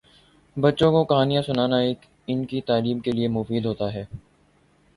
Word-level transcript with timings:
بچوں 0.57 0.91
کو 0.91 1.03
کہانیاں 1.05 1.41
سنانا 1.41 1.77
ان 2.27 2.45
کی 2.45 2.61
تعلیم 2.61 2.99
کے 2.99 3.11
لئے 3.11 3.27
مفید 3.27 3.65
ہوتا 3.65 3.93
ہے۔ 3.93 4.05